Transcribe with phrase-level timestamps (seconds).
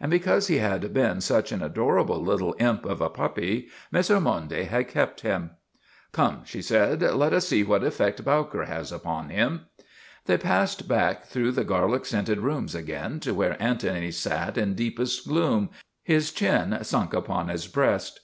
[0.00, 4.64] And because he had been such an adorable little imp of a puppy, Miss Ormonde
[4.66, 5.50] had kept him,
[6.16, 6.62] 92 MADNESS OF ANTONY SPATOLA" Come," she
[7.10, 9.66] said," let us see what effect Bowker has upon him."
[10.24, 15.28] They passed back through the garlic scented rooms again to where Antony sat in deepest
[15.28, 15.68] gloom,
[16.02, 18.20] his chin sunk upon his breast.